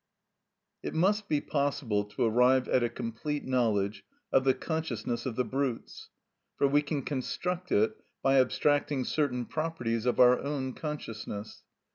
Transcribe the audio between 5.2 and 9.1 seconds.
of the brutes, for we can construct it by abstracting